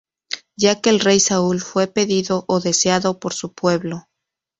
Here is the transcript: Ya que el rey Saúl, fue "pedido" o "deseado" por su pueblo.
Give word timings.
Ya 0.55 0.81
que 0.81 0.89
el 0.89 0.99
rey 0.99 1.19
Saúl, 1.19 1.61
fue 1.61 1.85
"pedido" 1.85 2.43
o 2.47 2.59
"deseado" 2.59 3.19
por 3.19 3.35
su 3.35 3.53
pueblo. 3.53 4.07